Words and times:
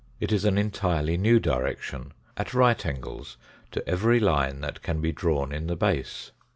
It 0.19 0.31
is 0.31 0.45
an 0.45 0.57
entirely 0.57 1.15
new 1.15 1.39
direction, 1.39 2.13
at 2.35 2.55
right 2.55 2.83
angles 2.87 3.37
to 3.69 3.87
every 3.87 4.19
line 4.19 4.61
that 4.61 4.81
can 4.81 4.99
be 4.99 5.11
drawn 5.11 5.51
in 5.53 5.67
the 5.67 5.75
base. 5.75 6.31